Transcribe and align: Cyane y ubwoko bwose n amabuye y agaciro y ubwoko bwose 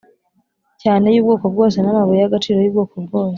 Cyane 0.81 1.07
y 1.15 1.19
ubwoko 1.21 1.45
bwose 1.53 1.77
n 1.79 1.87
amabuye 1.91 2.19
y 2.21 2.27
agaciro 2.29 2.57
y 2.61 2.69
ubwoko 2.69 2.95
bwose 3.05 3.29